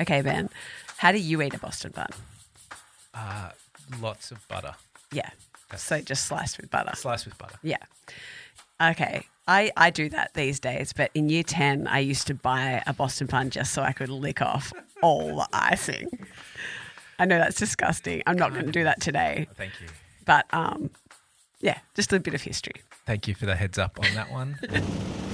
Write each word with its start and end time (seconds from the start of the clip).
Okay, 0.00 0.22
Ben. 0.22 0.48
How 0.98 1.12
do 1.12 1.18
you 1.18 1.40
eat 1.42 1.54
a 1.54 1.58
Boston 1.58 1.92
bun? 1.94 2.08
Uh, 3.14 3.50
lots 4.00 4.30
of 4.30 4.46
butter. 4.48 4.74
Yeah. 5.12 5.30
So 5.76 6.00
just 6.00 6.26
sliced 6.26 6.58
with 6.58 6.70
butter. 6.70 6.94
Sliced 6.94 7.26
with 7.26 7.36
butter. 7.38 7.56
Yeah. 7.62 7.78
Okay. 8.80 9.26
I, 9.46 9.70
I 9.76 9.90
do 9.90 10.08
that 10.10 10.34
these 10.34 10.60
days, 10.60 10.92
but 10.92 11.10
in 11.14 11.30
year 11.30 11.42
10, 11.42 11.86
I 11.86 12.00
used 12.00 12.26
to 12.26 12.34
buy 12.34 12.82
a 12.86 12.92
Boston 12.92 13.26
bun 13.26 13.50
just 13.50 13.72
so 13.72 13.82
I 13.82 13.92
could 13.92 14.10
lick 14.10 14.42
off 14.42 14.72
all 15.02 15.36
the 15.36 15.48
icing. 15.52 16.08
I 17.18 17.24
know 17.24 17.38
that's 17.38 17.56
disgusting. 17.56 18.22
I'm 18.26 18.36
not 18.36 18.52
going 18.52 18.66
to 18.66 18.72
do 18.72 18.84
that 18.84 19.00
today. 19.00 19.48
Thank 19.56 19.72
you. 19.80 19.88
But 20.24 20.46
um, 20.52 20.90
yeah, 21.60 21.78
just 21.94 22.12
a 22.12 22.20
bit 22.20 22.34
of 22.34 22.42
history. 22.42 22.82
Thank 23.06 23.26
you 23.26 23.34
for 23.34 23.46
the 23.46 23.56
heads 23.56 23.78
up 23.78 23.98
on 23.98 24.14
that 24.14 24.30
one. 24.30 24.58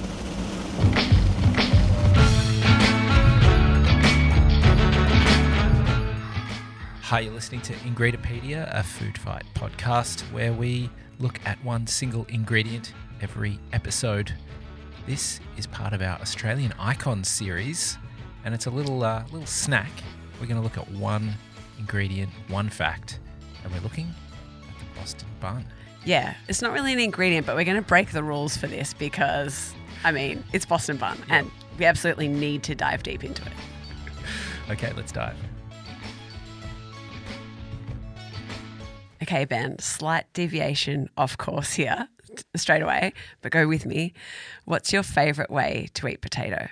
Hi, 7.05 7.19
you're 7.19 7.33
listening 7.35 7.61
to 7.61 7.73
Ingredipedia, 7.73 8.67
a 8.75 8.81
food 8.81 9.15
fight 9.15 9.43
podcast 9.53 10.21
where 10.31 10.51
we 10.51 10.89
look 11.19 11.39
at 11.45 11.63
one 11.63 11.85
single 11.85 12.25
ingredient 12.29 12.93
every 13.21 13.59
episode. 13.73 14.33
This 15.05 15.39
is 15.55 15.67
part 15.67 15.93
of 15.93 16.01
our 16.01 16.19
Australian 16.19 16.73
Icons 16.79 17.27
series, 17.27 17.99
and 18.43 18.55
it's 18.55 18.65
a 18.65 18.71
little 18.71 19.03
uh, 19.03 19.23
little 19.25 19.45
snack. 19.45 19.91
We're 20.41 20.47
going 20.47 20.57
to 20.57 20.63
look 20.63 20.79
at 20.79 20.89
one 20.93 21.31
ingredient, 21.77 22.31
one 22.47 22.69
fact, 22.69 23.19
and 23.63 23.71
we're 23.71 23.81
looking 23.81 24.11
at 24.67 24.79
the 24.79 24.99
Boston 24.99 25.27
bun. 25.39 25.63
Yeah, 26.05 26.33
it's 26.47 26.63
not 26.63 26.73
really 26.73 26.91
an 26.91 26.97
ingredient, 26.97 27.45
but 27.45 27.55
we're 27.55 27.65
going 27.65 27.77
to 27.77 27.87
break 27.87 28.13
the 28.13 28.23
rules 28.23 28.57
for 28.57 28.65
this 28.65 28.95
because, 28.95 29.75
I 30.03 30.11
mean, 30.11 30.43
it's 30.53 30.65
Boston 30.65 30.97
bun 30.97 31.19
and 31.29 31.51
we 31.77 31.85
absolutely 31.85 32.29
need 32.29 32.63
to 32.63 32.73
dive 32.73 33.03
deep 33.03 33.23
into 33.23 33.43
it. 33.43 33.53
Okay, 34.71 34.91
let's 34.93 35.11
dive. 35.11 35.37
Okay, 39.25 39.45
Ben, 39.45 39.79
slight 39.79 40.31
deviation 40.33 41.09
off 41.17 41.35
course 41.35 41.73
here 41.73 42.07
straight 42.55 42.83
away, 42.83 43.11
but 43.41 43.51
go 43.51 43.67
with 43.67 43.83
me. 43.83 44.13
What's 44.65 44.93
your 44.93 45.01
favorite 45.01 45.49
way 45.49 45.87
to 45.95 46.07
eat 46.07 46.21
potato? 46.21 46.67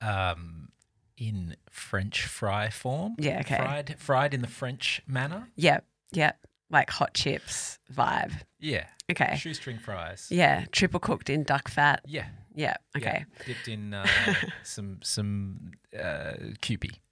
Um, 0.00 0.70
in 1.18 1.56
French 1.70 2.24
fry 2.24 2.70
form. 2.70 3.16
Yeah, 3.18 3.40
okay. 3.40 3.56
Fried, 3.56 3.96
fried 3.98 4.32
in 4.32 4.40
the 4.40 4.46
French 4.48 5.02
manner. 5.06 5.50
Yep, 5.56 5.84
yep. 6.12 6.38
Like 6.70 6.88
hot 6.88 7.12
chips 7.12 7.78
vibe. 7.94 8.32
Yeah. 8.58 8.86
Okay. 9.10 9.36
Shoestring 9.36 9.78
fries. 9.78 10.28
Yeah, 10.30 10.64
triple 10.72 11.00
cooked 11.00 11.28
in 11.28 11.42
duck 11.42 11.68
fat. 11.68 12.00
Yeah. 12.06 12.28
Yeah, 12.54 12.76
okay. 12.96 13.26
Yeah. 13.28 13.44
Dipped 13.46 13.68
in 13.68 13.92
uh, 13.92 14.06
some 14.62 15.00
some 15.02 15.72
uh. 15.98 16.32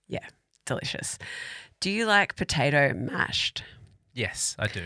Yeah, 0.09 0.27
delicious. 0.65 1.19
Do 1.81 1.91
you 1.91 2.07
like 2.07 2.37
potato 2.37 2.95
mashed? 2.95 3.65
Yes, 4.15 4.57
I 4.59 4.67
do. 4.69 4.83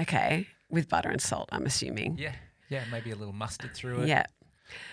Okay, 0.00 0.46
with 0.70 0.88
butter 0.88 1.08
and 1.08 1.20
salt, 1.20 1.48
I'm 1.52 1.66
assuming. 1.66 2.16
Yeah. 2.18 2.34
Yeah. 2.68 2.84
Maybe 2.90 3.10
a 3.10 3.16
little 3.16 3.34
mustard 3.34 3.74
through 3.74 4.02
it. 4.02 4.08
Yeah. 4.08 4.24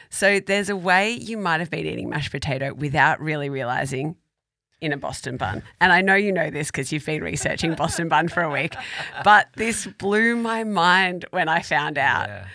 So 0.09 0.39
there's 0.39 0.69
a 0.69 0.75
way 0.75 1.11
you 1.11 1.37
might 1.37 1.59
have 1.59 1.69
been 1.69 1.85
eating 1.85 2.09
mashed 2.09 2.31
potato 2.31 2.73
without 2.73 3.21
really 3.21 3.49
realizing 3.49 4.15
in 4.81 4.93
a 4.93 4.97
Boston 4.97 5.37
bun. 5.37 5.63
And 5.81 5.91
I 5.91 6.01
know 6.01 6.15
you 6.15 6.31
know 6.31 6.49
this 6.49 6.67
because 6.71 6.91
you've 6.91 7.05
been 7.05 7.23
researching 7.23 7.75
Boston 7.75 8.09
bun 8.09 8.27
for 8.27 8.41
a 8.41 8.51
week, 8.51 8.75
but 9.23 9.47
this 9.55 9.85
blew 9.85 10.35
my 10.35 10.63
mind 10.63 11.25
when 11.31 11.47
I 11.49 11.61
found 11.61 11.97
out. 11.97 12.27
Yeah. 12.27 12.45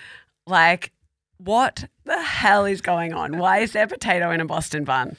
Like, 0.47 0.93
what 1.39 1.85
the 2.05 2.21
hell 2.21 2.65
is 2.65 2.81
going 2.81 3.13
on? 3.13 3.39
Why 3.39 3.59
is 3.59 3.73
there 3.73 3.87
potato 3.87 4.31
in 4.31 4.41
a 4.41 4.45
Boston 4.45 4.85
bun? 4.85 5.17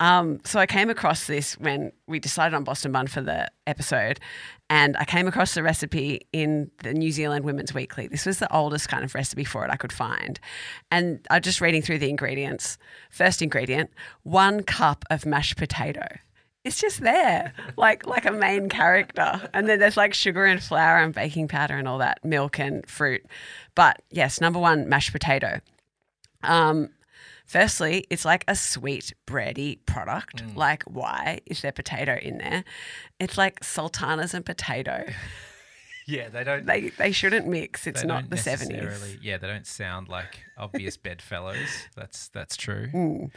Um, 0.00 0.40
so 0.44 0.58
I 0.58 0.66
came 0.66 0.88
across 0.88 1.26
this 1.26 1.58
when 1.58 1.92
we 2.06 2.18
decided 2.18 2.54
on 2.54 2.64
Boston 2.64 2.90
bun 2.90 3.06
for 3.06 3.20
the 3.20 3.50
episode, 3.66 4.18
and 4.70 4.96
I 4.96 5.04
came 5.04 5.28
across 5.28 5.54
the 5.54 5.62
recipe 5.62 6.22
in 6.32 6.70
the 6.82 6.94
New 6.94 7.12
Zealand 7.12 7.44
Women's 7.44 7.74
Weekly. 7.74 8.08
This 8.08 8.24
was 8.24 8.38
the 8.38 8.52
oldest 8.52 8.88
kind 8.88 9.04
of 9.04 9.14
recipe 9.14 9.44
for 9.44 9.62
it 9.64 9.70
I 9.70 9.76
could 9.76 9.92
find, 9.92 10.40
and 10.90 11.24
I 11.28 11.36
was 11.36 11.44
just 11.44 11.60
reading 11.60 11.82
through 11.82 11.98
the 11.98 12.08
ingredients. 12.08 12.78
First 13.10 13.42
ingredient: 13.42 13.90
one 14.22 14.62
cup 14.62 15.04
of 15.10 15.26
mashed 15.26 15.58
potato. 15.58 16.06
It's 16.64 16.80
just 16.80 17.00
there, 17.00 17.52
like 17.76 18.06
like 18.06 18.24
a 18.24 18.32
main 18.32 18.70
character, 18.70 19.50
and 19.52 19.68
then 19.68 19.78
there's 19.80 19.98
like 19.98 20.14
sugar 20.14 20.46
and 20.46 20.62
flour 20.62 20.96
and 20.96 21.14
baking 21.14 21.48
powder 21.48 21.76
and 21.76 21.86
all 21.86 21.98
that, 21.98 22.24
milk 22.24 22.58
and 22.58 22.88
fruit. 22.88 23.24
But 23.74 24.00
yes, 24.10 24.40
number 24.40 24.58
one, 24.58 24.88
mashed 24.88 25.12
potato. 25.12 25.60
Um, 26.42 26.88
firstly, 27.50 28.06
it's 28.10 28.24
like 28.24 28.44
a 28.46 28.54
sweet 28.54 29.12
bready 29.26 29.78
product. 29.84 30.44
Like, 30.54 30.84
why 30.84 31.40
is 31.46 31.62
there 31.62 31.72
potato 31.72 32.16
in 32.20 32.38
there? 32.38 32.64
It's 33.18 33.36
like 33.36 33.64
sultanas 33.64 34.34
and 34.34 34.44
potato. 34.46 35.04
Yeah. 36.06 36.28
They 36.28 36.42
don't. 36.42 36.66
They 36.66 36.88
they 36.88 37.12
shouldn't 37.12 37.46
mix. 37.46 37.86
It's 37.86 38.02
not 38.02 38.30
the 38.30 38.36
seventies. 38.36 39.16
Yeah, 39.22 39.38
they 39.38 39.46
don't 39.46 39.66
sound 39.66 40.08
like 40.08 40.42
obvious 40.58 40.96
bedfellows. 41.06 41.86
That's 41.94 42.26
that's 42.28 42.56
true. 42.56 42.88
Mm. 42.92 43.30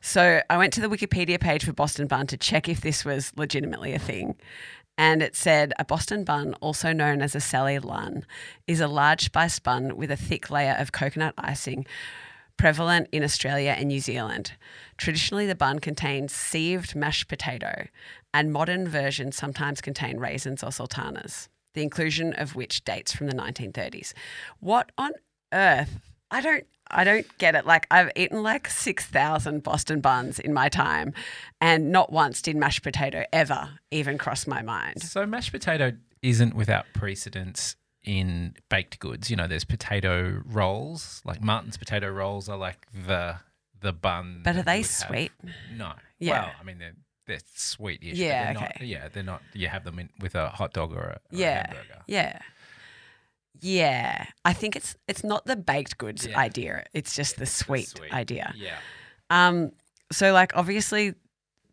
So 0.00 0.40
I 0.48 0.56
went 0.56 0.72
to 0.74 0.80
the 0.80 0.88
Wikipedia 0.88 1.38
page 1.38 1.64
for 1.66 1.74
Boston 1.74 2.06
bun 2.06 2.26
to 2.28 2.38
check 2.38 2.70
if 2.70 2.80
this 2.80 3.04
was 3.04 3.32
legitimately 3.36 3.92
a 3.92 3.98
thing. 3.98 4.36
And 4.96 5.22
it 5.22 5.36
said 5.36 5.74
a 5.78 5.84
Boston 5.84 6.24
bun, 6.24 6.54
also 6.62 6.94
known 6.94 7.20
as 7.20 7.34
a 7.34 7.40
Sally 7.40 7.78
Lunn, 7.78 8.24
is 8.66 8.80
a 8.80 8.88
large 8.88 9.24
spice 9.26 9.58
bun 9.58 9.96
with 9.96 10.10
a 10.10 10.16
thick 10.16 10.48
layer 10.48 10.74
of 10.78 10.92
coconut 10.92 11.34
icing, 11.36 11.84
prevalent 12.56 13.08
in 13.12 13.22
Australia 13.22 13.74
and 13.76 13.88
New 13.88 14.00
Zealand. 14.00 14.52
Traditionally, 14.96 15.46
the 15.46 15.54
bun 15.54 15.78
contains 15.78 16.32
sieved 16.32 16.94
mashed 16.94 17.28
potato, 17.28 17.86
and 18.32 18.52
modern 18.52 18.88
versions 18.88 19.36
sometimes 19.36 19.80
contain 19.80 20.18
raisins 20.18 20.62
or 20.62 20.72
sultanas, 20.72 21.48
the 21.74 21.82
inclusion 21.82 22.32
of 22.34 22.54
which 22.54 22.84
dates 22.84 23.12
from 23.12 23.26
the 23.26 23.34
1930s. 23.34 24.12
What 24.60 24.92
on 24.98 25.12
earth? 25.52 26.00
I 26.30 26.40
don't 26.40 26.66
I 26.88 27.04
don't 27.04 27.26
get 27.38 27.54
it. 27.54 27.66
Like 27.66 27.86
I've 27.90 28.10
eaten 28.14 28.42
like 28.42 28.68
6,000 28.68 29.62
Boston 29.62 30.00
buns 30.00 30.38
in 30.38 30.52
my 30.52 30.68
time 30.68 31.12
and 31.60 31.90
not 31.90 32.12
once 32.12 32.40
did 32.40 32.56
mashed 32.56 32.82
potato 32.82 33.24
ever 33.32 33.70
even 33.90 34.18
cross 34.18 34.46
my 34.46 34.62
mind. 34.62 35.02
So 35.02 35.26
mashed 35.26 35.50
potato 35.50 35.92
isn't 36.22 36.54
without 36.54 36.86
precedence 36.92 37.76
in 38.06 38.54
baked 38.70 38.98
goods. 38.98 39.28
You 39.30 39.36
know, 39.36 39.46
there's 39.46 39.64
potato 39.64 40.40
rolls, 40.46 41.20
like 41.24 41.42
Martin's 41.42 41.76
potato 41.76 42.08
rolls 42.10 42.48
are 42.48 42.56
like 42.56 42.86
the 43.06 43.36
the 43.80 43.92
bun. 43.92 44.40
But 44.44 44.56
are 44.56 44.62
they 44.62 44.78
would 44.78 44.86
have. 44.86 45.08
sweet? 45.08 45.32
No. 45.76 45.92
Yeah. 46.18 46.30
Well, 46.44 46.50
I 46.60 46.64
mean 46.64 46.78
they're 46.78 46.94
they're 47.26 47.40
sweet-ish. 47.56 48.16
Yeah, 48.16 48.44
they're 48.44 48.54
not- 48.54 48.76
okay. 48.76 48.84
yeah, 48.86 49.08
they're 49.12 49.22
not. 49.24 49.42
You 49.52 49.66
have 49.68 49.82
them 49.84 49.98
in, 49.98 50.08
with 50.20 50.36
a 50.36 50.48
hot 50.48 50.72
dog 50.72 50.92
or 50.92 51.00
a, 51.00 51.00
or 51.00 51.12
a 51.12 51.18
Yeah. 51.32 51.66
hamburger. 51.66 52.02
Yeah. 52.06 52.38
Yeah. 53.60 54.26
I 54.44 54.52
think 54.52 54.76
it's 54.76 54.96
it's 55.08 55.24
not 55.24 55.46
the 55.46 55.56
baked 55.56 55.98
goods 55.98 56.26
Yeah. 56.26 56.38
idea. 56.38 56.84
It's 56.92 57.14
just 57.16 57.36
the 57.38 57.46
sweet, 57.46 57.88
sweet. 57.88 58.12
idea. 58.12 58.54
Yeah. 58.56 58.78
Um, 59.30 59.72
so 60.12 60.32
like 60.32 60.56
obviously 60.56 61.14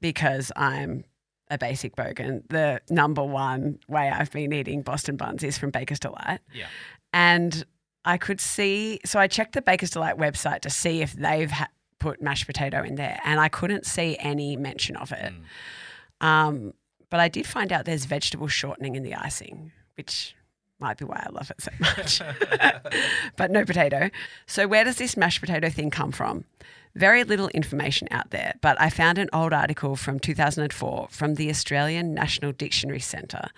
because 0.02 0.52
I'm 0.56 1.04
a 1.54 1.58
basic 1.58 1.96
bogan, 1.96 2.42
the 2.50 2.82
number 2.90 3.24
one 3.24 3.80
way 3.88 4.10
I've 4.10 4.32
been 4.32 4.52
eating 4.52 4.82
Boston 4.82 5.16
buns 5.16 5.44
is 5.44 5.58
from 5.58 5.70
Baker's 5.70 6.00
Delight. 6.00 6.40
Yeah. 6.54 6.66
And 7.14 7.64
I 8.06 8.18
could 8.18 8.42
see, 8.42 9.00
so 9.06 9.20
I 9.20 9.28
checked 9.28 9.54
the 9.54 9.62
Baker's 9.62 9.92
Delight 9.92 10.18
website 10.18 10.62
to 10.62 10.70
see 10.70 11.02
if 11.02 11.14
they've 11.14 11.52
ha- 11.52 11.70
put 12.00 12.22
mashed 12.22 12.48
potato 12.48 12.84
in 12.84 12.96
there, 12.96 13.20
and 13.24 13.40
I 13.40 13.48
couldn't 13.48 13.86
see 13.86 14.18
any 14.20 14.58
mention 14.58 14.96
of 14.96 15.12
it. 15.12 15.32
Mm. 16.22 16.26
Um, 16.26 16.74
but 17.10 17.20
I 17.20 17.30
did 17.30 17.46
find 17.46 17.72
out 17.72 17.86
there's 17.86 18.06
vegetable 18.06 18.48
shortening 18.48 18.96
in 18.96 19.04
the 19.04 19.14
icing, 19.14 19.72
which 19.96 20.36
might 20.80 20.98
be 20.98 21.06
why 21.06 21.24
I 21.26 21.30
love 21.32 21.52
it 21.52 21.62
so 21.62 21.72
much. 21.80 22.22
but 23.38 23.52
no 23.52 23.64
potato. 23.64 24.10
So, 24.48 24.68
where 24.68 24.84
does 24.84 24.98
this 24.98 25.16
mashed 25.16 25.40
potato 25.40 25.70
thing 25.70 25.92
come 25.92 26.12
from? 26.12 26.46
Very 26.96 27.24
little 27.24 27.48
information 27.50 28.08
out 28.12 28.30
there, 28.30 28.54
but 28.62 28.80
I 28.80 28.90
found 28.90 29.18
an 29.18 29.30
old 29.34 29.52
article 29.52 29.96
from 29.96 30.20
2004 30.20 31.08
from 31.10 31.36
the 31.36 31.50
Australian 31.50 32.14
National 32.14 32.52
Dictionary 32.52 33.00
Centre 33.00 33.50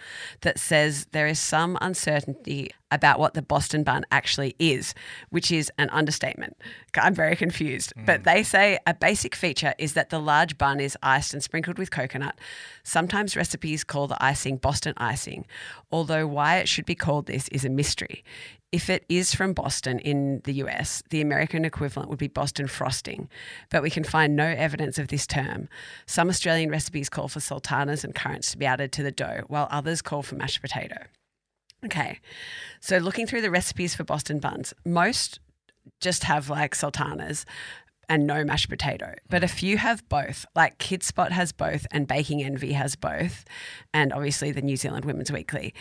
that 0.42 0.58
says 0.58 1.08
there 1.12 1.28
is 1.28 1.40
some 1.40 1.78
uncertainty 1.82 2.72
about 2.92 3.20
what 3.20 3.34
the 3.34 3.42
Boston 3.42 3.84
bun 3.84 4.06
actually 4.12 4.56
is, 4.60 4.94
which 5.30 5.52
is 5.52 5.72
an 5.78 5.90
understatement. 5.90 6.56
I'm 6.96 7.16
very 7.16 7.36
confused. 7.36 7.94
Mm. 7.98 8.06
But 8.06 8.24
they 8.24 8.44
say 8.44 8.80
a 8.86 8.94
basic 8.94 9.36
feature 9.36 9.74
is 9.78 9.94
that 9.94 10.10
the 10.10 10.20
large 10.20 10.58
bun 10.58 10.80
is 10.80 10.98
iced 11.02 11.34
and 11.34 11.44
sprinkled 11.44 11.78
with 11.78 11.92
coconut. 11.92 12.40
Sometimes 12.84 13.36
recipes 13.36 13.84
call 13.84 14.08
the 14.08 14.24
icing 14.24 14.58
Boston 14.58 14.94
icing, 14.98 15.46
although 15.92 16.28
why 16.28 16.58
it 16.58 16.68
should 16.68 16.86
be 16.86 16.96
called 16.96 17.26
this 17.26 17.48
is 17.50 17.66
a 17.66 17.70
mystery. 17.70 18.24
If 18.72 18.90
it 18.90 19.06
is 19.08 19.34
from 19.34 19.54
Boston 19.54 20.00
in 20.00 20.42
the 20.44 20.54
US, 20.56 21.02
the 21.10 21.22
American 21.22 21.64
equivalent 21.64 22.10
would 22.10 22.20
be 22.20 22.28
Boston 22.28 22.68
frosting, 22.68 23.30
but 23.70 23.82
we 23.82 23.90
can 23.90 24.04
find 24.04 24.36
no 24.36 24.46
evidence 24.46 24.98
of 25.00 25.08
this 25.08 25.26
term. 25.26 25.70
Some 26.06 26.30
Australian 26.30 26.70
recipes 26.70 27.10
call 27.10 27.30
for 27.30 27.40
sultanas 27.40 28.04
and 28.04 28.14
currants 28.14 28.52
to 28.52 28.58
be 28.58 28.66
added 28.66 28.92
to 28.94 29.04
the 29.04 29.12
dough, 29.12 29.44
while 29.48 29.70
others 29.72 30.02
call 30.02 30.24
for 30.24 30.36
mashed 30.36 30.62
potato. 30.62 31.06
Okay, 31.86 32.20
so 32.80 32.98
looking 32.98 33.28
through 33.28 33.42
the 33.42 33.52
recipes 33.52 33.94
for 33.96 34.04
Boston 34.04 34.40
buns, 34.40 34.74
most 34.86 35.40
just 36.02 36.24
have 36.24 36.50
like 36.50 36.74
sultanas. 36.74 37.46
and 38.10 38.28
no 38.28 38.44
mashed 38.44 38.70
potato, 38.70 39.14
but 39.30 39.44
a 39.44 39.48
few 39.48 39.78
have 39.78 40.08
both. 40.10 40.46
Like 40.56 40.78
Kidspot 40.78 41.32
has 41.32 41.52
both, 41.52 41.86
and 41.92 42.08
Baking 42.08 42.44
Envy 42.44 42.74
has 42.74 42.96
both, 42.96 43.46
and 43.94 44.14
obviously 44.14 44.52
the 44.52 44.62
New 44.62 44.78
Zealand 44.78 45.06
Women's 45.06 45.32
Weekly. 45.32 45.74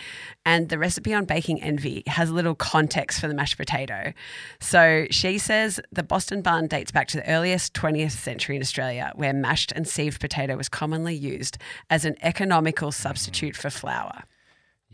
And 0.47 0.69
the 0.69 0.79
recipe 0.79 1.13
on 1.15 1.25
Baking 1.25 1.63
Envy 1.63 2.03
has 2.07 2.31
a 2.31 2.35
little 2.35 2.55
context 2.55 3.21
for 3.21 3.29
the 3.29 3.35
mashed 3.35 3.57
potato. 3.57 4.13
So 4.61 5.07
she 5.11 5.39
says 5.39 5.81
the 5.93 6.03
Boston 6.03 6.43
bun 6.43 6.67
dates 6.67 6.93
back 6.93 7.09
to 7.09 7.19
the 7.19 7.29
earliest 7.29 7.75
20th 7.75 8.13
century 8.13 8.57
in 8.57 8.63
Australia, 8.63 9.13
where 9.15 9.33
mashed 9.33 9.73
and 9.73 9.87
sieved 9.87 10.21
potato 10.21 10.57
was 10.57 10.69
commonly 10.69 11.15
used 11.15 11.59
as 11.91 12.05
an 12.05 12.17
economical 12.23 12.93
substitute 12.93 13.57
for 13.57 13.71
flour. 13.71 14.25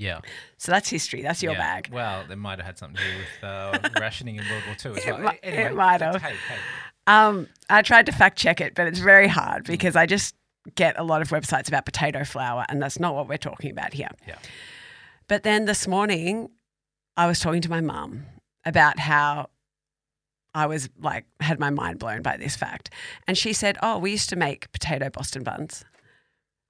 Yeah. 0.01 0.21
So 0.57 0.73
that's 0.73 0.89
history. 0.89 1.21
That's 1.21 1.43
your 1.43 1.53
yeah. 1.53 1.59
bag. 1.59 1.91
Well, 1.93 2.25
it 2.31 2.37
might 2.37 2.59
have 2.59 2.65
had 2.65 2.79
something 2.79 2.97
to 2.97 3.03
do 3.03 3.19
with 3.19 3.45
uh, 3.45 3.89
rationing 4.01 4.37
in 4.37 4.45
World 4.49 4.63
War 4.67 4.77
II 4.83 4.99
as 4.99 5.07
It 5.07 5.13
well. 5.13 5.33
mi- 5.33 5.39
anyway, 5.43 5.65
it 5.65 5.75
might 5.75 6.01
have. 6.01 6.23
Hey, 6.23 6.35
hey. 6.49 6.57
Um, 7.07 7.49
I 7.69 7.83
tried 7.83 8.07
to 8.07 8.13
fact 8.13 8.39
check 8.39 8.63
it, 8.63 8.75
but 8.75 8.87
it's 8.87 8.99
very 8.99 9.29
hard 9.29 9.65
because 9.65 9.97
I 9.97 10.07
just 10.07 10.35
get 10.75 10.99
a 10.99 11.03
lot 11.03 11.21
of 11.21 11.29
websites 11.29 11.69
about 11.69 11.85
potato 11.85 12.25
flour, 12.25 12.65
and 12.71 12.81
that's 12.81 12.99
not 12.99 13.15
what 13.15 13.29
we're 13.29 13.37
talking 13.37 13.71
about 13.71 13.93
here. 13.93 14.09
Yeah. 14.27 14.37
But 15.29 15.43
then 15.43 15.67
this 15.67 15.87
morning, 15.87 16.49
I 17.19 17.27
was 17.27 17.39
talking 17.39 17.61
to 17.61 17.71
my 17.71 17.83
mum 17.83 18.25
about 18.65 18.99
how 18.99 19.51
I 20.55 20.65
was 20.65 20.89
like, 20.99 21.27
had 21.41 21.61
my 21.61 21.69
mind 21.71 21.99
blown 21.99 22.23
by 22.23 22.39
this 22.39 22.57
fact. 22.57 22.89
And 23.27 23.37
she 23.37 23.53
said, 23.53 23.77
Oh, 23.83 23.99
we 23.99 24.13
used 24.13 24.31
to 24.31 24.37
make 24.37 24.73
potato 24.73 25.11
Boston 25.11 25.43
buns. 25.43 25.85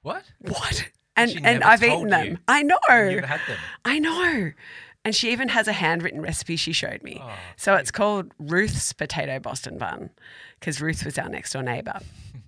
What? 0.03 0.25
What? 0.41 0.89
And, 1.21 1.31
She 1.31 1.41
and 1.45 1.63
I've 1.65 1.83
eaten 1.83 2.09
them. 2.09 2.27
you. 2.27 2.39
I 2.49 2.63
know. 2.63 2.79
You've 2.91 3.25
had 3.25 3.41
them. 3.47 3.59
I 3.85 3.99
know. 3.99 4.51
And 5.05 5.15
she 5.15 5.33
even 5.33 5.49
has 5.49 5.67
a 5.67 5.73
handwritten 5.73 6.21
recipe 6.21 6.57
she 6.57 6.73
showed 6.73 7.03
me. 7.03 7.21
Oh, 7.23 7.33
so 7.57 7.75
it's 7.75 7.91
called 7.91 8.33
Ruth's 8.39 8.93
Potato 8.93 9.39
Boston 9.39 9.79
Bun 9.79 10.11
because 10.59 10.81
Ruth 10.81 11.05
was 11.05 11.17
our 11.19 11.29
next 11.29 11.53
door 11.55 11.63
neighbor. 11.63 12.01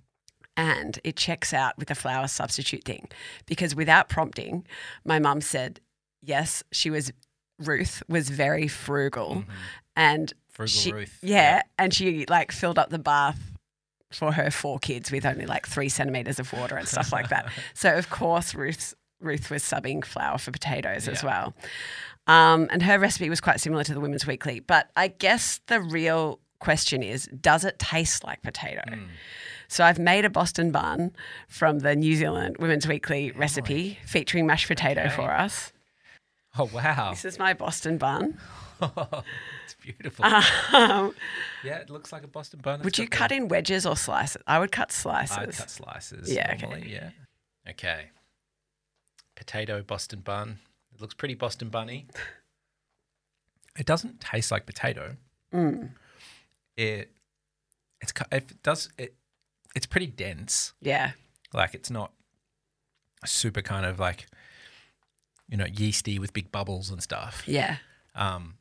and 0.57 0.99
it 1.03 1.15
checks 1.15 1.51
out 1.53 1.77
with 1.77 1.87
the 1.87 1.95
flour 1.95 2.27
substitute 2.27 2.83
thing 2.83 3.07
because 3.47 3.73
without 3.75 4.07
prompting, 4.09 4.65
my 5.03 5.17
mum 5.17 5.41
said, 5.41 5.79
yes, 6.21 6.63
she 6.71 6.89
was, 6.91 7.11
Ruth 7.59 8.03
was 8.07 8.29
very 8.29 8.67
frugal 8.67 9.43
and 9.95 10.29
Mm-hmm. 10.29 10.39
Frugal 10.55 10.67
she, 10.69 10.91
Ruth. 10.91 11.17
Yeah, 11.23 11.63
and 11.79 11.91
she 11.91 12.25
like 12.29 12.51
filled 12.51 12.77
up 12.77 12.91
the 12.91 12.99
bath 12.99 13.39
for 14.13 14.31
her 14.33 14.49
four 14.51 14.79
kids 14.79 15.11
with 15.11 15.25
only 15.25 15.45
like 15.45 15.67
three 15.67 15.89
centimeters 15.89 16.39
of 16.39 16.51
water 16.53 16.75
and 16.77 16.87
stuff 16.87 17.11
like 17.11 17.29
that. 17.29 17.47
So 17.73 17.95
of 17.97 18.09
course 18.09 18.53
Ruth's 18.55 18.93
Ruth 19.19 19.49
was 19.49 19.63
subbing 19.63 20.03
flour 20.03 20.37
for 20.37 20.51
potatoes 20.51 21.07
as 21.07 21.23
well. 21.23 21.53
Um, 22.27 22.67
and 22.71 22.81
her 22.83 22.99
recipe 22.99 23.29
was 23.29 23.39
quite 23.41 23.59
similar 23.59 23.83
to 23.85 23.93
the 23.93 23.99
Women's 23.99 24.27
Weekly. 24.27 24.59
But 24.59 24.89
I 24.95 25.07
guess 25.09 25.59
the 25.67 25.79
real 25.81 26.39
question 26.59 27.01
is, 27.03 27.27
does 27.39 27.63
it 27.65 27.79
taste 27.79 28.23
like 28.23 28.41
potato? 28.41 28.81
Mm. 28.87 29.07
So 29.69 29.83
I've 29.85 29.99
made 29.99 30.23
a 30.25 30.29
Boston 30.29 30.71
bun 30.71 31.11
from 31.47 31.79
the 31.79 31.95
New 31.95 32.15
Zealand 32.15 32.57
Women's 32.59 32.87
Weekly 32.87 33.31
recipe 33.31 33.97
featuring 34.05 34.45
mashed 34.45 34.67
potato 34.67 35.01
Okay. 35.03 35.15
for 35.15 35.31
us. 35.31 35.71
Oh, 36.57 36.69
wow. 36.73 37.09
This 37.11 37.25
is 37.25 37.39
my 37.39 37.53
Boston 37.53 37.97
bun. 37.97 38.37
It's 38.81 39.75
beautiful. 39.81 40.25
Um, 40.25 41.13
yeah, 41.63 41.77
it 41.77 41.89
looks 41.89 42.11
like 42.11 42.23
a 42.23 42.27
Boston 42.27 42.59
bun. 42.61 42.81
Would 42.83 42.97
you 42.97 43.07
cut 43.07 43.31
in 43.31 43.47
wedges 43.47 43.85
or 43.85 43.95
slices? 43.95 44.41
I 44.47 44.59
would 44.59 44.71
cut 44.71 44.91
slices. 44.91 45.37
I'd 45.37 45.53
cut 45.53 45.69
slices. 45.69 46.33
Yeah, 46.33 46.53
okay. 46.61 46.83
yeah. 46.87 47.09
Okay. 47.69 48.05
Potato 49.35 49.81
Boston 49.81 50.19
bun. 50.19 50.59
It 50.93 51.01
looks 51.01 51.13
pretty 51.13 51.33
Boston 51.35 51.69
bunny. 51.69 52.07
It 53.77 53.85
doesn't 53.85 54.19
taste 54.21 54.51
like 54.51 54.65
potato. 54.65 55.15
Mm, 55.53 55.89
It 56.77 57.11
it's 58.01 58.13
it 58.31 58.61
does 58.63 58.89
it. 58.97 59.15
It's 59.75 59.85
pretty 59.87 60.07
dense. 60.07 60.73
yeah. 60.81 61.11
Like 61.53 61.73
it's 61.75 61.89
not 61.91 62.11
super 63.25 63.61
kind 63.61 63.85
of 63.85 63.99
like 63.99 64.25
you 65.49 65.57
know 65.57 65.65
yeasty 65.65 66.19
with 66.19 66.33
big 66.33 66.51
bubbles 66.51 66.89
and 66.89 67.01
stuff. 67.01 67.43
Yeah. 67.47 67.77
Um, 68.15 68.55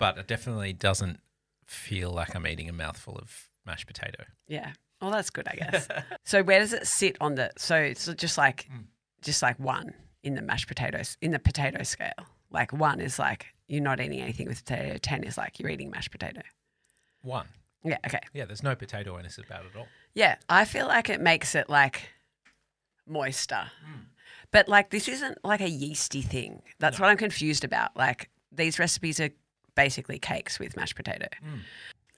but 0.00 0.18
it 0.18 0.26
definitely 0.26 0.72
doesn't 0.72 1.20
feel 1.66 2.10
like 2.10 2.34
I'm 2.34 2.46
eating 2.46 2.68
a 2.68 2.72
mouthful 2.72 3.16
of 3.16 3.48
mashed 3.64 3.86
potato. 3.86 4.24
Yeah. 4.48 4.72
Well, 5.00 5.12
that's 5.12 5.30
good, 5.30 5.46
I 5.46 5.54
guess. 5.54 5.86
so 6.24 6.42
where 6.42 6.58
does 6.58 6.72
it 6.72 6.86
sit 6.88 7.16
on 7.20 7.36
the? 7.36 7.52
So 7.56 7.76
it's 7.76 8.06
just 8.16 8.36
like, 8.36 8.66
Mm. 8.70 8.86
just 9.22 9.40
like 9.42 9.58
one 9.60 9.94
in 10.24 10.34
the 10.34 10.42
mashed 10.42 10.66
potatoes 10.66 11.16
in 11.22 11.30
the 11.30 11.38
potato 11.38 11.82
scale. 11.84 12.26
Like 12.50 12.72
one 12.72 13.00
is 13.00 13.18
like 13.18 13.46
you're 13.68 13.80
not 13.82 14.00
eating 14.00 14.20
anything 14.20 14.48
with 14.48 14.64
potato. 14.64 14.98
Ten 14.98 15.22
is 15.22 15.38
like 15.38 15.60
you're 15.60 15.70
eating 15.70 15.90
mashed 15.90 16.10
potato. 16.10 16.42
One. 17.22 17.46
Yeah. 17.84 17.98
Okay. 18.06 18.20
Yeah, 18.34 18.44
there's 18.46 18.62
no 18.62 18.74
potato 18.74 19.16
in 19.16 19.22
this 19.22 19.38
about 19.38 19.64
at 19.64 19.76
all. 19.78 19.86
Yeah. 20.14 20.36
I 20.48 20.64
feel 20.64 20.86
like 20.88 21.08
it 21.08 21.20
makes 21.20 21.54
it 21.54 21.70
like 21.70 22.10
moister, 23.06 23.70
but 24.50 24.68
like 24.68 24.90
this 24.90 25.08
isn't 25.08 25.38
like 25.44 25.60
a 25.60 25.68
yeasty 25.70 26.22
thing. 26.22 26.62
That's 26.78 26.98
No. 26.98 27.04
what 27.04 27.10
I'm 27.10 27.16
confused 27.16 27.64
about. 27.64 27.96
Like 27.96 28.28
these 28.52 28.78
recipes 28.78 29.20
are 29.20 29.30
basically 29.74 30.18
cakes 30.18 30.58
with 30.58 30.76
mashed 30.76 30.96
potato. 30.96 31.26
Mm. 31.44 31.60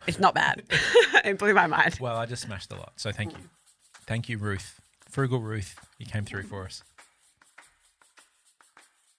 It's 0.07 0.19
not 0.19 0.35
bad. 0.35 0.63
it 1.25 1.39
blew 1.39 1.55
my 1.55 1.67
mind. 1.67 1.99
Well, 2.01 2.17
I 2.17 2.27
just 2.27 2.43
smashed 2.43 2.73
a 2.73 2.77
lot. 2.77 2.93
So 2.97 3.13
thank 3.13 3.33
you. 3.33 3.39
Thank 4.07 4.29
you, 4.29 4.39
Ruth. 4.39 4.81
Frugal 5.09 5.41
Ruth. 5.41 5.75
You 5.99 6.07
came 6.07 6.25
through 6.25 6.45
for 6.45 6.65
us. 6.65 6.83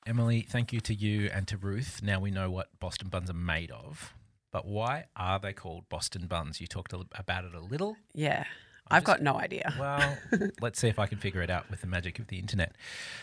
Emily, 0.05 0.41
thank 0.41 0.73
you 0.73 0.81
to 0.81 0.93
you 0.93 1.29
and 1.33 1.47
to 1.47 1.57
Ruth. 1.57 2.01
Now 2.03 2.19
we 2.19 2.29
know 2.29 2.51
what 2.51 2.67
Boston 2.79 3.07
buns 3.07 3.29
are 3.29 3.33
made 3.33 3.71
of. 3.71 4.13
But 4.51 4.67
why 4.67 5.05
are 5.15 5.39
they 5.39 5.53
called 5.53 5.87
Boston 5.89 6.27
buns? 6.27 6.59
You 6.59 6.67
talked 6.67 6.93
a 6.93 7.05
about 7.15 7.45
it 7.45 7.53
a 7.55 7.59
little. 7.59 7.95
Yeah. 8.13 8.43
I've 8.91 9.03
just- 9.03 9.05
got 9.05 9.21
no 9.21 9.39
idea. 9.39 9.73
Well, 9.79 10.17
let's 10.61 10.79
see 10.79 10.89
if 10.89 10.99
I 10.99 11.07
can 11.07 11.17
figure 11.17 11.41
it 11.41 11.49
out 11.49 11.69
with 11.71 11.81
the 11.81 11.87
magic 11.87 12.19
of 12.19 12.27
the 12.27 12.37
internet. 12.37 12.75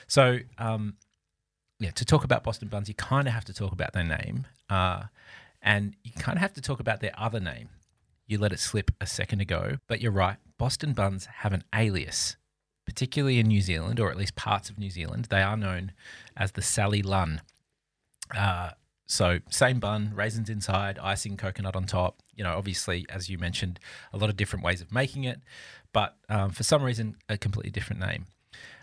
So, 0.08 0.38
um, 0.58 0.94
yeah, 1.80 1.90
to 1.92 2.04
talk 2.04 2.24
about 2.24 2.44
Boston 2.44 2.68
buns, 2.68 2.88
you 2.88 2.94
kind 2.94 3.26
of 3.26 3.32
have 3.32 3.46
to 3.46 3.54
talk 3.54 3.72
about 3.72 3.94
their 3.94 4.04
name, 4.04 4.46
uh, 4.68 5.04
and 5.62 5.96
you 6.04 6.12
kind 6.12 6.36
of 6.36 6.42
have 6.42 6.52
to 6.52 6.60
talk 6.60 6.78
about 6.78 7.00
their 7.00 7.14
other 7.18 7.40
name. 7.40 7.70
You 8.26 8.38
let 8.38 8.52
it 8.52 8.60
slip 8.60 8.90
a 9.00 9.06
second 9.06 9.40
ago, 9.40 9.78
but 9.88 10.00
you're 10.00 10.12
right. 10.12 10.36
Boston 10.58 10.92
buns 10.92 11.26
have 11.38 11.54
an 11.54 11.64
alias, 11.74 12.36
particularly 12.84 13.38
in 13.38 13.48
New 13.48 13.62
Zealand, 13.62 13.98
or 13.98 14.10
at 14.10 14.18
least 14.18 14.36
parts 14.36 14.68
of 14.68 14.78
New 14.78 14.90
Zealand. 14.90 15.28
They 15.30 15.40
are 15.40 15.56
known 15.56 15.92
as 16.36 16.52
the 16.52 16.62
Sally 16.62 17.02
Lunn. 17.02 17.40
Uh, 18.36 18.70
so 19.06 19.40
same 19.48 19.80
bun, 19.80 20.12
raisins 20.14 20.50
inside, 20.50 20.98
icing, 20.98 21.38
coconut 21.38 21.74
on 21.74 21.86
top. 21.86 22.22
You 22.34 22.44
know, 22.44 22.56
obviously, 22.56 23.06
as 23.08 23.30
you 23.30 23.38
mentioned, 23.38 23.80
a 24.12 24.18
lot 24.18 24.28
of 24.28 24.36
different 24.36 24.64
ways 24.64 24.82
of 24.82 24.92
making 24.92 25.24
it, 25.24 25.40
but 25.94 26.16
um, 26.28 26.50
for 26.50 26.62
some 26.62 26.82
reason, 26.82 27.16
a 27.28 27.38
completely 27.38 27.70
different 27.70 28.00
name. 28.00 28.26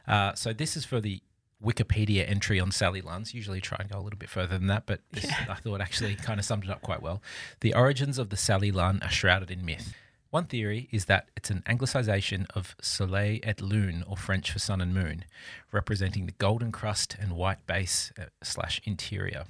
Uh, 0.08 0.34
so 0.34 0.52
this 0.52 0.76
is 0.76 0.84
for 0.84 1.00
the 1.00 1.22
Wikipedia 1.64 2.30
entry 2.30 2.60
on 2.60 2.72
Sally 2.72 3.02
Lunns. 3.02 3.34
Usually 3.34 3.62
try 3.62 3.78
and 3.80 3.90
go 3.90 4.00
a 4.00 4.02
little 4.02 4.20
bit 4.20 4.30
further 4.30 4.58
than 4.58 4.68
that, 4.68 4.86
but 4.86 5.02
this, 5.12 5.26
I 5.50 5.56
thought 5.56 5.82
actually 5.82 6.16
kind 6.16 6.40
of 6.40 6.46
summed 6.46 6.66
it 6.66 6.70
up 6.70 6.82
quite 6.82 7.02
well. 7.02 7.22
The 7.62 7.74
origins 7.74 8.18
of 8.18 8.30
the 8.30 8.38
Sally 8.38 8.72
Lunn 8.72 9.00
are 9.02 9.10
shrouded 9.10 9.52
in 9.52 9.66
myth. 9.66 9.94
One 10.30 10.46
theory 10.46 10.90
is 10.92 11.06
that 11.06 11.30
it's 11.38 11.50
an 11.50 11.64
anglicization 11.68 12.46
of 12.54 12.76
Soleil 12.82 13.40
et 13.44 13.62
Lune, 13.62 14.04
or 14.08 14.18
French 14.18 14.52
for 14.52 14.60
sun 14.60 14.82
and 14.82 14.94
moon, 14.94 15.24
representing 15.72 16.26
the 16.26 16.34
golden 16.34 16.72
crust 16.72 17.16
and 17.20 17.32
white 17.32 17.66
base 17.66 18.12
uh, 18.20 18.26
slash 18.44 18.82
interior. 18.84 19.46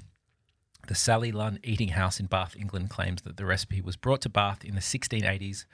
The 0.87 0.95
Sally 0.95 1.33
Lunn 1.33 1.59
Eating 1.63 1.89
House 1.89 2.17
in 2.19 2.27
Bath, 2.27 2.55
England 2.57 2.89
claims 2.89 3.21
that 3.23 3.35
the 3.35 3.45
recipe 3.45 3.81
was 3.81 3.97
brought 3.97 4.21
to 4.21 4.29
Bath 4.29 4.63
in 4.63 4.73
the 4.73 4.81
1680s 4.81 5.65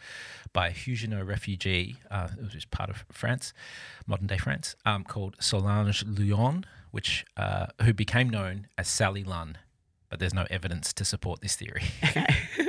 by 0.53 0.67
a 0.70 0.72
Huguenot 0.72 1.25
refugee, 1.25 1.98
uh, 2.10 2.29
it 2.36 2.43
was 2.43 2.53
just 2.53 2.72
part 2.72 2.89
of 2.89 3.05
France, 3.12 3.53
modern 4.08 4.25
day 4.25 4.38
France, 4.38 4.75
um, 4.86 5.03
called 5.03 5.36
Solange 5.39 6.03
Luyon, 6.03 6.65
which, 6.89 7.25
uh, 7.38 7.67
who 7.84 7.93
became 7.93 8.27
known 8.27 8.67
as 8.75 8.88
Sally 8.88 9.24
Lunn. 9.24 9.60
But 10.10 10.20
there's 10.20 10.34
no 10.34 10.48
evidence 10.50 10.93
to 10.93 11.05
support 11.05 11.41
this 11.41 11.55
theory. 11.55 11.84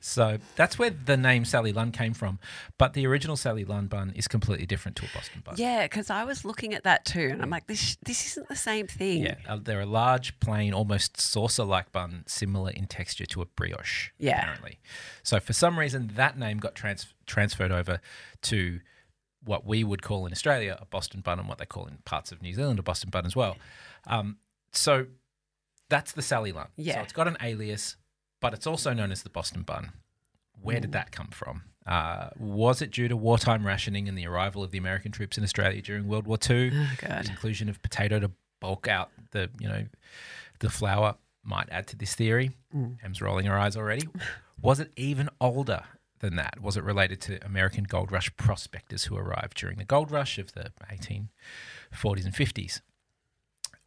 so 0.00 0.38
that's 0.56 0.78
where 0.78 0.90
the 0.90 1.16
name 1.16 1.44
Sally 1.44 1.72
Lunn 1.72 1.92
came 1.92 2.14
from. 2.14 2.38
But 2.78 2.94
the 2.94 3.06
original 3.06 3.36
Sally 3.36 3.64
Lunn 3.64 3.86
bun 3.86 4.12
is 4.14 4.28
completely 4.28 4.66
different 4.66 4.96
to 4.98 5.04
a 5.04 5.08
Boston 5.14 5.42
bun. 5.44 5.54
Yeah, 5.58 5.84
because 5.84 6.10
I 6.10 6.24
was 6.24 6.44
looking 6.44 6.74
at 6.74 6.84
that 6.84 7.04
too, 7.04 7.28
and 7.32 7.42
I'm 7.42 7.50
like, 7.50 7.66
this 7.66 7.96
this 8.04 8.26
isn't 8.32 8.48
the 8.48 8.56
same 8.56 8.86
thing. 8.86 9.24
Yeah, 9.24 9.36
uh, 9.48 9.58
they're 9.62 9.80
a 9.80 9.86
large, 9.86 10.38
plain, 10.40 10.72
almost 10.74 11.20
saucer-like 11.20 11.92
bun, 11.92 12.24
similar 12.26 12.70
in 12.70 12.86
texture 12.86 13.26
to 13.26 13.42
a 13.42 13.46
brioche. 13.46 14.10
Yeah. 14.18 14.38
apparently. 14.40 14.78
So 15.22 15.40
for 15.40 15.52
some 15.52 15.78
reason, 15.78 16.12
that 16.16 16.38
name 16.38 16.58
got 16.58 16.74
trans- 16.74 17.12
transferred 17.26 17.72
over 17.72 18.00
to 18.42 18.80
what 19.44 19.64
we 19.64 19.84
would 19.84 20.02
call 20.02 20.26
in 20.26 20.32
Australia 20.32 20.76
a 20.80 20.84
Boston 20.86 21.20
bun, 21.20 21.38
and 21.38 21.48
what 21.48 21.58
they 21.58 21.66
call 21.66 21.86
in 21.86 21.98
parts 22.04 22.32
of 22.32 22.42
New 22.42 22.52
Zealand 22.54 22.78
a 22.78 22.82
Boston 22.82 23.10
bun 23.10 23.24
as 23.24 23.34
well. 23.36 23.56
Um, 24.06 24.38
so 24.72 25.06
that's 25.88 26.12
the 26.12 26.22
Sally 26.22 26.52
Lunn. 26.52 26.66
So 26.76 26.82
Yeah. 26.82 27.02
it's 27.02 27.12
got 27.12 27.28
an 27.28 27.36
alias, 27.40 27.96
but 28.40 28.54
it's 28.54 28.66
also 28.66 28.92
known 28.92 29.10
as 29.10 29.22
the 29.22 29.30
Boston 29.30 29.62
bun. 29.62 29.92
Where 30.60 30.80
did 30.80 30.92
that 30.92 31.12
come 31.12 31.28
from? 31.28 31.62
Uh, 31.86 32.30
was 32.38 32.82
it 32.82 32.90
due 32.90 33.08
to 33.08 33.16
wartime 33.16 33.66
rationing 33.66 34.08
and 34.08 34.18
the 34.18 34.26
arrival 34.26 34.62
of 34.62 34.70
the 34.70 34.78
American 34.78 35.10
troops 35.10 35.38
in 35.38 35.44
Australia 35.44 35.80
during 35.80 36.06
World 36.06 36.26
War 36.26 36.38
II? 36.48 36.70
Oh 36.74 36.96
the 37.22 37.30
inclusion 37.30 37.68
of 37.68 37.80
potato 37.80 38.20
to 38.20 38.30
bulk 38.60 38.88
out 38.88 39.10
the 39.30 39.48
you 39.60 39.68
know 39.68 39.86
the 40.58 40.68
flour 40.68 41.14
might 41.42 41.68
add 41.70 41.86
to 41.88 41.96
this 41.96 42.14
theory. 42.14 42.50
Mm. 42.74 42.96
Em's 43.02 43.22
rolling 43.22 43.46
her 43.46 43.58
eyes 43.58 43.76
already. 43.76 44.06
Was 44.60 44.80
it 44.80 44.92
even 44.96 45.28
older 45.40 45.84
than 46.20 46.36
that? 46.36 46.60
Was 46.60 46.76
it 46.76 46.84
related 46.84 47.20
to 47.22 47.44
American 47.44 47.84
gold 47.84 48.12
rush 48.12 48.34
prospectors 48.36 49.04
who 49.04 49.16
arrived 49.16 49.56
during 49.56 49.78
the 49.78 49.84
gold 49.84 50.10
rush 50.10 50.38
of 50.38 50.52
the 50.52 50.72
1840s 50.92 52.24
and 52.24 52.34
50s? 52.34 52.80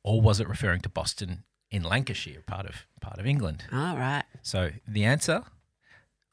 Or 0.03 0.21
was 0.21 0.39
it 0.39 0.47
referring 0.47 0.81
to 0.81 0.89
Boston 0.89 1.43
in 1.71 1.83
Lancashire, 1.83 2.41
part 2.45 2.65
of 2.65 2.85
part 2.99 3.19
of 3.19 3.25
England? 3.25 3.63
All 3.71 3.97
right. 3.97 4.23
So 4.41 4.71
the 4.87 5.05
answer, 5.05 5.43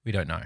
we 0.05 0.13
don't 0.13 0.29
know. 0.29 0.43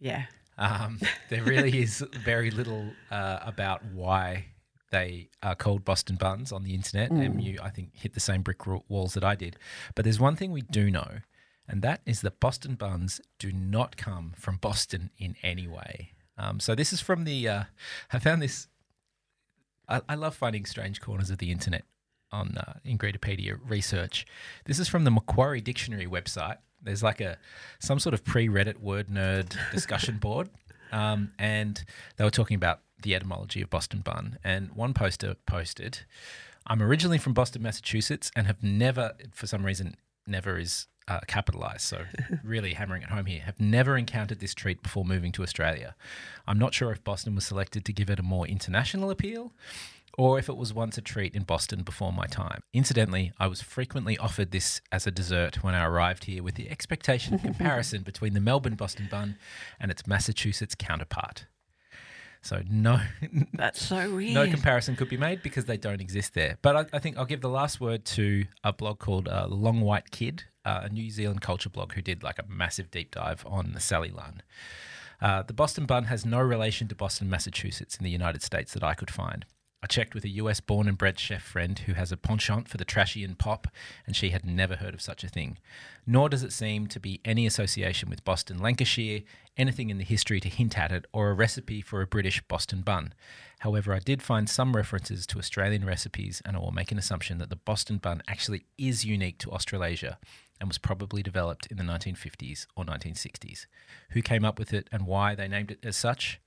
Yeah. 0.00 0.24
Um, 0.58 1.00
there 1.30 1.42
really 1.42 1.78
is 1.82 2.04
very 2.24 2.50
little 2.50 2.90
uh, 3.10 3.38
about 3.42 3.84
why 3.86 4.46
they 4.90 5.30
are 5.42 5.54
called 5.54 5.84
Boston 5.84 6.16
buns 6.16 6.52
on 6.52 6.64
the 6.64 6.74
internet, 6.74 7.10
and 7.10 7.42
you, 7.42 7.58
I 7.62 7.70
think, 7.70 7.96
hit 7.96 8.12
the 8.12 8.20
same 8.20 8.42
brick 8.42 8.66
walls 8.66 9.14
that 9.14 9.24
I 9.24 9.34
did. 9.34 9.56
But 9.94 10.04
there's 10.04 10.20
one 10.20 10.36
thing 10.36 10.52
we 10.52 10.60
do 10.60 10.90
know, 10.90 11.20
and 11.66 11.80
that 11.80 12.02
is 12.04 12.20
that 12.20 12.40
Boston 12.40 12.74
buns 12.74 13.20
do 13.38 13.52
not 13.52 13.96
come 13.96 14.34
from 14.36 14.56
Boston 14.56 15.10
in 15.16 15.34
any 15.42 15.66
way. 15.66 16.12
Um, 16.36 16.60
so 16.60 16.74
this 16.74 16.92
is 16.92 17.00
from 17.00 17.24
the. 17.24 17.48
Uh, 17.48 17.62
I 18.12 18.18
found 18.18 18.42
this. 18.42 18.68
I, 19.88 20.02
I 20.08 20.14
love 20.14 20.34
finding 20.34 20.66
strange 20.66 21.00
corners 21.00 21.30
of 21.30 21.38
the 21.38 21.50
internet 21.50 21.84
on 22.32 22.56
uh, 22.56 22.74
Ingredipedia 22.86 23.58
research. 23.64 24.26
This 24.64 24.78
is 24.78 24.88
from 24.88 25.04
the 25.04 25.10
Macquarie 25.10 25.60
Dictionary 25.60 26.06
website. 26.06 26.56
There's 26.82 27.02
like 27.02 27.20
a 27.20 27.38
some 27.78 27.98
sort 27.98 28.14
of 28.14 28.24
pre-Reddit 28.24 28.78
word 28.78 29.08
nerd 29.08 29.56
discussion 29.70 30.18
board, 30.20 30.50
um, 30.90 31.32
and 31.38 31.84
they 32.16 32.24
were 32.24 32.30
talking 32.30 32.56
about 32.56 32.80
the 33.02 33.14
etymology 33.14 33.60
of 33.62 33.70
Boston 33.70 34.00
bun. 34.00 34.38
And 34.42 34.72
one 34.72 34.94
poster 34.94 35.36
posted, 35.46 36.00
"I'm 36.66 36.82
originally 36.82 37.18
from 37.18 37.34
Boston, 37.34 37.62
Massachusetts, 37.62 38.32
and 38.34 38.46
have 38.46 38.62
never, 38.62 39.12
for 39.32 39.46
some 39.46 39.64
reason, 39.64 39.96
never 40.26 40.58
is." 40.58 40.86
Uh, 41.08 41.18
capitalized, 41.26 41.80
so 41.80 42.04
really 42.44 42.74
hammering 42.74 43.02
it 43.02 43.08
home 43.08 43.26
here. 43.26 43.40
Have 43.40 43.58
never 43.58 43.96
encountered 43.96 44.38
this 44.38 44.54
treat 44.54 44.84
before 44.84 45.04
moving 45.04 45.32
to 45.32 45.42
Australia. 45.42 45.96
I'm 46.46 46.60
not 46.60 46.74
sure 46.74 46.92
if 46.92 47.02
Boston 47.02 47.34
was 47.34 47.44
selected 47.44 47.84
to 47.86 47.92
give 47.92 48.08
it 48.08 48.20
a 48.20 48.22
more 48.22 48.46
international 48.46 49.10
appeal, 49.10 49.52
or 50.18 50.38
if 50.38 50.48
it 50.48 50.56
was 50.56 50.74
once 50.74 50.98
a 50.98 51.00
treat 51.00 51.34
in 51.34 51.42
Boston 51.42 51.82
before 51.82 52.12
my 52.12 52.26
time. 52.26 52.62
Incidentally, 52.72 53.32
I 53.38 53.46
was 53.46 53.62
frequently 53.62 54.18
offered 54.18 54.50
this 54.50 54.80
as 54.90 55.06
a 55.06 55.10
dessert 55.10 55.62
when 55.62 55.74
I 55.74 55.84
arrived 55.84 56.24
here 56.24 56.42
with 56.42 56.54
the 56.56 56.70
expectation 56.70 57.34
of 57.34 57.42
comparison 57.50 58.02
between 58.02 58.34
the 58.34 58.40
Melbourne 58.40 58.74
Boston 58.74 59.08
bun 59.10 59.36
and 59.80 59.90
its 59.90 60.06
Massachusetts 60.06 60.74
counterpart. 60.74 61.46
So 62.44 62.62
no, 62.68 63.00
That's 63.54 63.80
so 63.80 64.16
weird. 64.16 64.34
no 64.34 64.48
comparison 64.50 64.96
could 64.96 65.08
be 65.08 65.16
made 65.16 65.42
because 65.42 65.66
they 65.66 65.76
don't 65.76 66.00
exist 66.00 66.34
there. 66.34 66.58
But 66.60 66.76
I, 66.76 66.96
I 66.96 66.98
think 66.98 67.16
I'll 67.16 67.24
give 67.24 67.40
the 67.40 67.48
last 67.48 67.80
word 67.80 68.04
to 68.06 68.44
a 68.64 68.72
blog 68.72 68.98
called 68.98 69.28
uh, 69.28 69.46
Long 69.48 69.80
White 69.80 70.10
Kid, 70.10 70.44
uh, 70.64 70.80
a 70.82 70.88
New 70.88 71.08
Zealand 71.10 71.40
culture 71.40 71.70
blog 71.70 71.92
who 71.92 72.02
did 72.02 72.22
like 72.24 72.40
a 72.40 72.44
massive 72.48 72.90
deep 72.90 73.12
dive 73.12 73.44
on 73.46 73.72
the 73.74 73.80
Sally 73.80 74.10
Lunn. 74.10 74.42
Uh, 75.20 75.42
the 75.42 75.52
Boston 75.52 75.86
bun 75.86 76.04
has 76.04 76.26
no 76.26 76.40
relation 76.40 76.88
to 76.88 76.96
Boston, 76.96 77.30
Massachusetts 77.30 77.94
in 77.96 78.02
the 78.02 78.10
United 78.10 78.42
States 78.42 78.72
that 78.74 78.82
I 78.82 78.94
could 78.94 79.10
find. 79.10 79.46
I 79.82 79.88
checked 79.88 80.14
with 80.14 80.24
a 80.24 80.28
US 80.28 80.60
born 80.60 80.86
and 80.86 80.96
bred 80.96 81.18
chef 81.18 81.42
friend 81.42 81.76
who 81.76 81.94
has 81.94 82.12
a 82.12 82.16
penchant 82.16 82.68
for 82.68 82.76
the 82.76 82.84
trashy 82.84 83.24
and 83.24 83.36
pop, 83.36 83.66
and 84.06 84.14
she 84.14 84.30
had 84.30 84.46
never 84.46 84.76
heard 84.76 84.94
of 84.94 85.02
such 85.02 85.24
a 85.24 85.28
thing. 85.28 85.58
Nor 86.06 86.28
does 86.28 86.44
it 86.44 86.52
seem 86.52 86.86
to 86.86 87.00
be 87.00 87.20
any 87.24 87.46
association 87.46 88.08
with 88.08 88.24
Boston, 88.24 88.58
Lancashire, 88.58 89.22
anything 89.56 89.90
in 89.90 89.98
the 89.98 90.04
history 90.04 90.38
to 90.38 90.48
hint 90.48 90.78
at 90.78 90.92
it, 90.92 91.04
or 91.12 91.30
a 91.30 91.34
recipe 91.34 91.80
for 91.80 92.00
a 92.00 92.06
British 92.06 92.40
Boston 92.42 92.82
bun. 92.82 93.12
However, 93.58 93.92
I 93.92 93.98
did 93.98 94.22
find 94.22 94.48
some 94.48 94.76
references 94.76 95.26
to 95.26 95.38
Australian 95.38 95.84
recipes, 95.84 96.40
and 96.44 96.56
I 96.56 96.60
will 96.60 96.70
make 96.70 96.92
an 96.92 96.98
assumption 96.98 97.38
that 97.38 97.50
the 97.50 97.56
Boston 97.56 97.98
bun 97.98 98.22
actually 98.28 98.66
is 98.78 99.04
unique 99.04 99.38
to 99.38 99.50
Australasia 99.50 100.18
and 100.60 100.68
was 100.68 100.78
probably 100.78 101.24
developed 101.24 101.66
in 101.66 101.76
the 101.76 101.82
1950s 101.82 102.66
or 102.76 102.84
1960s. 102.84 103.66
Who 104.10 104.22
came 104.22 104.44
up 104.44 104.60
with 104.60 104.72
it 104.72 104.88
and 104.92 105.08
why 105.08 105.34
they 105.34 105.48
named 105.48 105.72
it 105.72 105.84
as 105.84 105.96
such, 105.96 106.40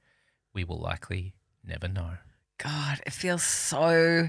we 0.54 0.64
will 0.64 0.80
likely 0.80 1.36
never 1.66 1.90
know. 1.90 2.18
God, 2.58 3.02
it 3.06 3.14
feels 3.14 3.44
so 3.44 4.28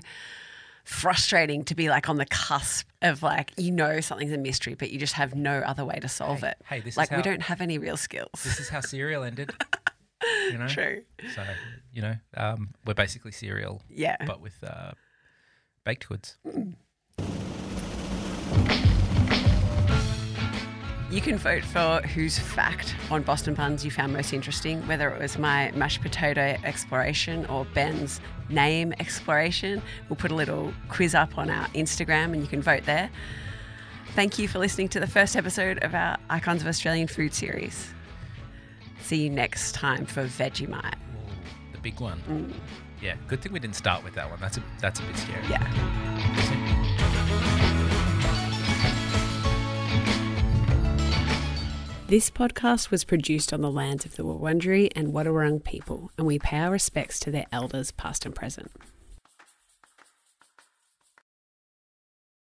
frustrating 0.85 1.64
to 1.64 1.75
be 1.75 1.88
like 1.88 2.09
on 2.09 2.16
the 2.16 2.26
cusp 2.26 2.87
of 3.02 3.23
like 3.23 3.52
you 3.56 3.73
know 3.73 4.00
something's 4.00 4.33
a 4.33 4.38
mystery, 4.38 4.75
but 4.75 4.90
you 4.90 4.99
just 4.99 5.14
have 5.14 5.35
no 5.35 5.59
other 5.61 5.85
way 5.85 5.99
to 6.00 6.09
solve 6.09 6.40
Hey, 6.40 6.49
it. 6.49 6.56
hey, 6.68 6.80
this 6.80 6.95
is 6.95 6.97
like 6.99 7.11
we 7.11 7.23
don't 7.23 7.42
have 7.42 7.61
any 7.61 7.78
real 7.78 7.97
skills. 7.97 8.30
This 8.45 8.61
is 8.61 8.68
how 8.68 8.80
Serial 8.80 9.23
ended. 9.25 9.50
You 10.50 10.59
know? 10.59 10.66
True. 10.66 11.02
So, 11.35 11.42
you 11.92 12.02
know, 12.02 12.14
um, 12.37 12.71
we're 12.85 12.95
basically 12.95 13.30
Serial, 13.33 13.83
Yeah. 13.88 14.16
but 14.26 14.40
with 14.40 14.56
uh, 14.64 14.92
baked 15.85 16.09
goods. 16.09 16.38
You 21.08 21.20
can 21.20 21.38
vote 21.38 21.64
for 21.64 22.00
whose 22.00 22.36
fact 22.36 22.96
on 23.12 23.22
Boston 23.22 23.54
buns 23.54 23.84
you 23.84 23.92
found 23.92 24.12
most 24.12 24.32
interesting, 24.32 24.84
whether 24.88 25.08
it 25.08 25.22
was 25.22 25.38
my 25.38 25.70
mashed 25.70 26.02
potato 26.02 26.56
exploration 26.64 27.46
or 27.46 27.64
Ben's 27.66 28.20
name 28.48 28.92
exploration. 28.98 29.80
We'll 30.08 30.16
put 30.16 30.32
a 30.32 30.34
little 30.34 30.75
quiz 30.88 31.14
up 31.14 31.38
on 31.38 31.48
our 31.48 31.66
Instagram 31.68 32.32
and 32.32 32.40
you 32.40 32.48
can 32.48 32.60
vote 32.60 32.82
there. 32.86 33.08
Thank 34.16 34.40
you 34.40 34.48
for 34.48 34.58
listening 34.58 34.88
to 34.88 35.00
the 35.00 35.06
first 35.06 35.36
episode 35.36 35.78
of 35.84 35.94
our 35.94 36.16
Icons 36.28 36.62
of 36.62 36.66
Australian 36.66 37.06
Food 37.06 37.32
series. 37.32 37.94
See 39.02 39.22
you 39.22 39.30
next 39.30 39.76
time 39.76 40.06
for 40.06 40.25
Vegemite. 40.25 40.96
The 41.72 41.78
big 41.78 42.00
one. 42.00 42.20
Mm. 42.28 42.52
Yeah, 43.00 43.14
good 43.28 43.42
thing 43.42 43.52
we 43.52 43.60
didn't 43.60 43.76
start 43.76 44.02
with 44.02 44.14
that 44.14 44.28
one. 44.28 44.40
That's 44.40 44.56
a 44.56 44.62
that's 44.80 44.98
a 44.98 45.04
bit 45.04 45.16
scary. 45.16 45.46
Yeah. 45.48 47.62
This 52.08 52.30
podcast 52.30 52.92
was 52.92 53.02
produced 53.02 53.52
on 53.52 53.62
the 53.62 53.70
lands 53.70 54.04
of 54.04 54.14
the 54.14 54.22
Wurundjeri 54.22 54.92
and 54.94 55.12
Wadawurrung 55.12 55.64
people, 55.64 56.12
and 56.16 56.25
we 56.25 56.38
pay 56.38 56.58
our 56.58 56.70
respects 56.70 57.18
to 57.18 57.32
their 57.32 57.46
elders, 57.50 57.90
past 57.90 58.25
and 58.25 58.32
present. 58.32 58.70